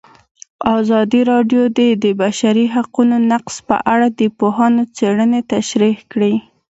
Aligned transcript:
ازادي 0.77 1.21
راډیو 1.31 1.63
د 1.77 1.79
د 2.03 2.05
بشري 2.21 2.65
حقونو 2.75 3.15
نقض 3.31 3.55
په 3.69 3.75
اړه 3.93 4.07
د 4.19 4.21
پوهانو 4.37 4.81
څېړنې 4.95 5.41
تشریح 5.53 5.97
کړې. 6.11 6.33